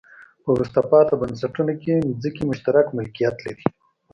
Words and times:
په 0.43 0.49
وروسته 0.55 0.79
پاتې 0.91 1.13
بنسټونو 1.21 1.73
کې 1.81 1.93
ځمکې 2.21 2.43
مشترک 2.49 2.85
ملکیت 2.97 3.35
لري. 3.45 3.65